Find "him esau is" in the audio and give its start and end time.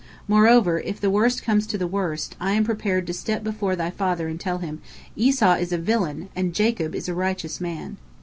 4.57-5.71